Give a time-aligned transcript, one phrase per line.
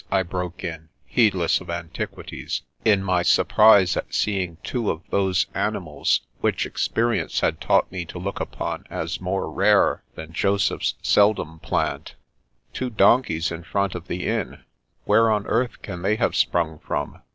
[0.11, 6.21] "I broke in, heedless of antiquities, in my surprise at seeing two of those animals
[6.39, 12.15] which experience had taught me to look upon as more rare than Joseph's "seldom plant.""
[12.73, 14.63] Two donkeys in front of the inn.
[15.03, 17.21] Where on earth can they have sprung from?